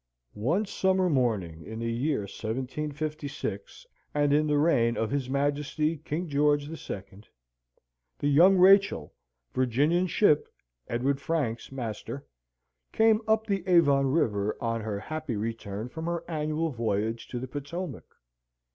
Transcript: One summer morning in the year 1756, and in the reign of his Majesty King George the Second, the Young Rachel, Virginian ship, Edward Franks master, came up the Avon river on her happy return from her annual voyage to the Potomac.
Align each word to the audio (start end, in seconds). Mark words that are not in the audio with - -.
One 0.33 0.65
summer 0.65 1.11
morning 1.11 1.61
in 1.63 1.77
the 1.77 1.91
year 1.91 2.21
1756, 2.21 3.85
and 4.15 4.33
in 4.33 4.47
the 4.47 4.57
reign 4.57 4.97
of 4.97 5.11
his 5.11 5.29
Majesty 5.29 5.97
King 5.97 6.27
George 6.27 6.65
the 6.65 6.75
Second, 6.75 7.27
the 8.17 8.27
Young 8.27 8.57
Rachel, 8.57 9.13
Virginian 9.53 10.07
ship, 10.07 10.47
Edward 10.87 11.21
Franks 11.21 11.71
master, 11.71 12.25
came 12.91 13.21
up 13.27 13.45
the 13.45 13.63
Avon 13.67 14.07
river 14.07 14.57
on 14.59 14.81
her 14.81 14.99
happy 14.99 15.35
return 15.35 15.87
from 15.87 16.05
her 16.07 16.23
annual 16.27 16.71
voyage 16.71 17.27
to 17.27 17.37
the 17.37 17.47
Potomac. 17.47 18.15